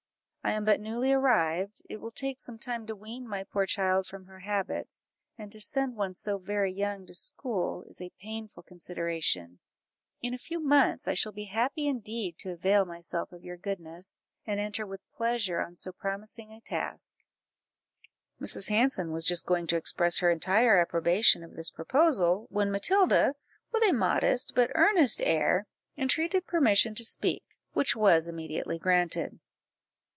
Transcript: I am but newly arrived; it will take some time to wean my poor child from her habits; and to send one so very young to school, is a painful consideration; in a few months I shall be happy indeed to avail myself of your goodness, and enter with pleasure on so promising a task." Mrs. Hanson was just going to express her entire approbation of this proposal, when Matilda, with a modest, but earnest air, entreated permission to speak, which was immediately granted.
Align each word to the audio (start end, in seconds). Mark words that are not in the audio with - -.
I 0.43 0.53
am 0.53 0.65
but 0.65 0.79
newly 0.81 1.13
arrived; 1.13 1.83
it 1.87 2.01
will 2.01 2.09
take 2.09 2.39
some 2.39 2.57
time 2.57 2.87
to 2.87 2.95
wean 2.95 3.27
my 3.27 3.43
poor 3.43 3.67
child 3.67 4.07
from 4.07 4.25
her 4.25 4.39
habits; 4.39 5.03
and 5.37 5.51
to 5.51 5.61
send 5.61 5.95
one 5.95 6.15
so 6.15 6.39
very 6.39 6.73
young 6.73 7.05
to 7.05 7.13
school, 7.13 7.83
is 7.83 8.01
a 8.01 8.09
painful 8.19 8.63
consideration; 8.63 9.59
in 10.19 10.33
a 10.33 10.39
few 10.39 10.59
months 10.59 11.07
I 11.07 11.13
shall 11.13 11.31
be 11.31 11.43
happy 11.43 11.87
indeed 11.87 12.39
to 12.39 12.49
avail 12.49 12.85
myself 12.85 13.31
of 13.31 13.43
your 13.43 13.55
goodness, 13.55 14.17
and 14.43 14.59
enter 14.59 14.83
with 14.83 15.01
pleasure 15.15 15.61
on 15.61 15.75
so 15.75 15.91
promising 15.91 16.51
a 16.51 16.59
task." 16.59 17.17
Mrs. 18.41 18.67
Hanson 18.69 19.11
was 19.11 19.25
just 19.25 19.45
going 19.45 19.67
to 19.67 19.77
express 19.77 20.19
her 20.19 20.31
entire 20.31 20.79
approbation 20.79 21.43
of 21.43 21.53
this 21.53 21.69
proposal, 21.69 22.47
when 22.49 22.71
Matilda, 22.71 23.35
with 23.71 23.83
a 23.83 23.93
modest, 23.93 24.53
but 24.55 24.71
earnest 24.73 25.21
air, 25.21 25.67
entreated 25.95 26.47
permission 26.47 26.95
to 26.95 27.05
speak, 27.05 27.43
which 27.73 27.95
was 27.95 28.27
immediately 28.27 28.79
granted. 28.79 29.39